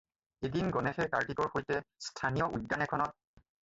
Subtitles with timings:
[0.47, 3.45] এদিন গণেশে কাৰ্ত্তিকৰ সৈতে স্থানীয় উদ্যান এখনত।